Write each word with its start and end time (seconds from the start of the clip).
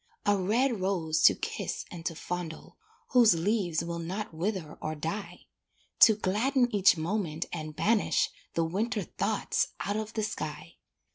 A 0.25 0.35
red 0.35 0.79
rose 0.81 1.21
to 1.25 1.35
kiss 1.35 1.85
and 1.91 2.03
to 2.07 2.15
fondle, 2.15 2.75
Whose 3.09 3.35
leaves 3.35 3.83
will 3.85 3.99
not 3.99 4.33
wither 4.33 4.75
or 4.81 4.95
die 4.95 5.45
To 5.99 6.15
gladden 6.15 6.73
each 6.75 6.97
moment 6.97 7.45
and 7.53 7.75
banish 7.75 8.31
The 8.55 8.63
winter 8.63 9.03
thoughts 9.03 9.67
out 9.79 9.97
of 9.97 10.13
the 10.15 10.23
sky. 10.23 10.77